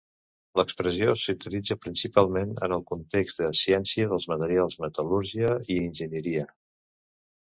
L'expressió 0.59 1.11
s'utilitza 1.23 1.77
principalment 1.83 2.55
en 2.67 2.73
el 2.77 2.83
context 2.93 3.43
de 3.43 3.49
ciència 3.59 4.09
dels 4.15 4.27
materials, 4.35 4.79
metal·lúrgia 4.89 5.53
i 5.77 5.81
enginyeria. 5.87 6.49